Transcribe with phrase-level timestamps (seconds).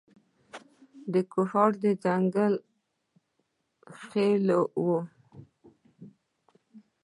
[1.13, 2.53] د کوهاټ د ځنګل
[4.01, 4.85] خېلو و.